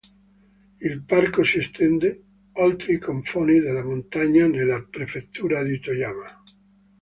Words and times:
Il 0.79 1.03
parco 1.03 1.43
si 1.43 1.59
estende 1.59 2.23
oltre 2.53 2.93
i 2.93 2.97
confini 2.97 3.59
della 3.59 3.83
montagna 3.83 4.47
nella 4.47 4.83
Prefettura 4.83 5.61
di 5.61 5.79
Toyama. 5.79 6.41